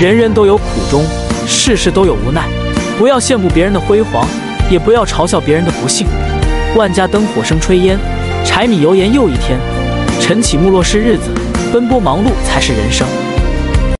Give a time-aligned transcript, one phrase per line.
[0.00, 1.04] 人人都有苦衷
[1.46, 2.48] 事事都有无奈。
[2.98, 4.26] 不要羡慕别人的辉煌
[4.70, 6.06] 也不要嘲笑别人的不幸。
[6.74, 7.98] 万家灯火生炊烟
[8.42, 9.58] 柴米油盐又一天
[10.18, 11.30] 晨起暮落是日子
[11.70, 13.29] 奔波忙碌才是人生。